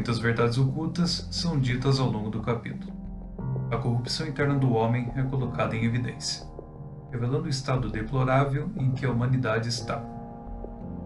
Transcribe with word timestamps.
Muitas 0.00 0.18
verdades 0.18 0.56
ocultas 0.56 1.28
são 1.30 1.60
ditas 1.60 2.00
ao 2.00 2.10
longo 2.10 2.30
do 2.30 2.40
capítulo. 2.40 2.90
A 3.70 3.76
corrupção 3.76 4.26
interna 4.26 4.54
do 4.54 4.72
homem 4.72 5.12
é 5.14 5.22
colocada 5.22 5.76
em 5.76 5.84
evidência, 5.84 6.46
revelando 7.12 7.44
o 7.44 7.50
estado 7.50 7.90
deplorável 7.90 8.70
em 8.78 8.92
que 8.92 9.04
a 9.04 9.10
humanidade 9.10 9.68
está, 9.68 10.02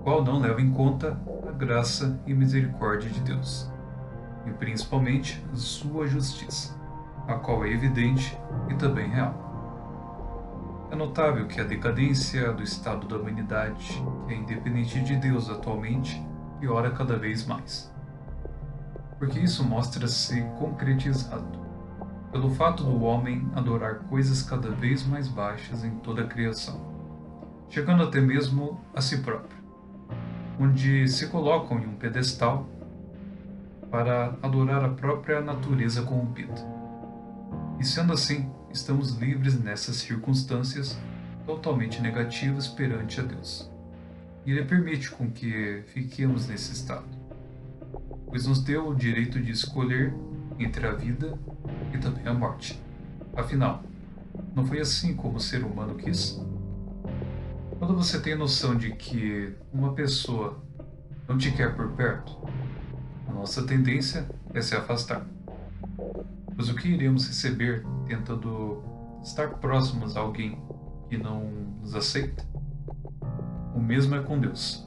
qual 0.04 0.22
não 0.22 0.38
leva 0.38 0.62
em 0.62 0.70
conta 0.70 1.20
a 1.44 1.50
graça 1.50 2.22
e 2.24 2.32
misericórdia 2.32 3.10
de 3.10 3.18
Deus, 3.18 3.68
e 4.46 4.52
principalmente 4.52 5.44
sua 5.54 6.06
justiça, 6.06 6.80
a 7.26 7.34
qual 7.34 7.64
é 7.64 7.72
evidente 7.72 8.38
e 8.70 8.76
também 8.76 9.08
real. 9.08 10.86
É 10.92 10.94
notável 10.94 11.48
que 11.48 11.60
a 11.60 11.64
decadência 11.64 12.52
do 12.52 12.62
estado 12.62 13.08
da 13.08 13.16
humanidade, 13.16 14.00
que 14.28 14.34
é 14.34 14.36
independente 14.36 15.00
de 15.00 15.16
Deus 15.16 15.50
atualmente, 15.50 16.24
piora 16.60 16.92
cada 16.92 17.18
vez 17.18 17.44
mais. 17.44 17.92
Porque 19.24 19.40
isso 19.40 19.64
mostra-se 19.64 20.42
concretizado 20.58 21.58
pelo 22.30 22.50
fato 22.50 22.84
do 22.84 23.02
homem 23.04 23.48
adorar 23.54 24.00
coisas 24.00 24.42
cada 24.42 24.68
vez 24.68 25.02
mais 25.06 25.28
baixas 25.28 25.82
em 25.82 25.92
toda 26.00 26.20
a 26.20 26.26
criação, 26.26 26.78
chegando 27.70 28.02
até 28.02 28.20
mesmo 28.20 28.78
a 28.94 29.00
si 29.00 29.22
próprio, 29.22 29.58
onde 30.60 31.08
se 31.08 31.28
colocam 31.28 31.78
em 31.78 31.86
um 31.86 31.94
pedestal 31.94 32.68
para 33.90 34.36
adorar 34.42 34.84
a 34.84 34.90
própria 34.90 35.40
natureza 35.40 36.02
corrompida. 36.02 36.54
E 37.80 37.84
sendo 37.84 38.12
assim, 38.12 38.52
estamos 38.70 39.16
livres 39.16 39.58
nessas 39.58 39.96
circunstâncias 39.96 40.98
totalmente 41.46 42.02
negativas 42.02 42.68
perante 42.68 43.20
a 43.20 43.22
Deus. 43.22 43.70
E 44.44 44.50
Ele 44.50 44.66
permite 44.66 45.10
com 45.10 45.30
que 45.30 45.82
fiquemos 45.86 46.46
nesse 46.46 46.74
estado, 46.74 47.23
pois 48.34 48.48
nos 48.48 48.58
deu 48.58 48.88
o 48.88 48.94
direito 48.96 49.40
de 49.40 49.52
escolher 49.52 50.12
entre 50.58 50.84
a 50.88 50.92
vida 50.92 51.38
e 51.94 51.98
também 51.98 52.26
a 52.26 52.34
morte. 52.34 52.82
Afinal, 53.36 53.84
não 54.56 54.66
foi 54.66 54.80
assim 54.80 55.14
como 55.14 55.36
o 55.36 55.40
ser 55.40 55.62
humano 55.62 55.94
quis? 55.94 56.42
Quando 57.78 57.94
você 57.94 58.20
tem 58.20 58.34
noção 58.34 58.74
de 58.74 58.90
que 58.90 59.54
uma 59.72 59.92
pessoa 59.92 60.60
não 61.28 61.38
te 61.38 61.52
quer 61.52 61.76
por 61.76 61.92
perto, 61.92 62.36
a 63.28 63.32
nossa 63.32 63.64
tendência 63.64 64.28
é 64.52 64.60
se 64.60 64.74
afastar. 64.74 65.24
Pois 66.56 66.68
o 66.68 66.74
que 66.74 66.88
iremos 66.88 67.28
receber 67.28 67.86
tentando 68.04 68.82
estar 69.22 69.48
próximos 69.60 70.16
a 70.16 70.20
alguém 70.20 70.60
que 71.08 71.16
não 71.16 71.52
nos 71.80 71.94
aceita? 71.94 72.44
O 73.76 73.78
mesmo 73.78 74.16
é 74.16 74.22
com 74.24 74.40
Deus. 74.40 74.84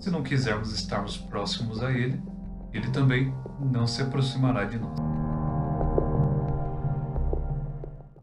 Se 0.00 0.10
não 0.10 0.24
quisermos 0.24 0.72
estarmos 0.72 1.16
próximos 1.16 1.80
a 1.80 1.92
Ele, 1.92 2.20
Ele 2.72 2.88
também 2.90 3.34
não 3.60 3.86
se 3.86 4.02
aproximará 4.02 4.64
de 4.64 4.78
nós. 4.78 5.09